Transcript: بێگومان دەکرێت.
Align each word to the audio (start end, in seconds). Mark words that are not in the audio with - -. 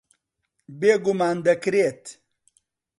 بێگومان 0.79 1.37
دەکرێت. 1.47 2.03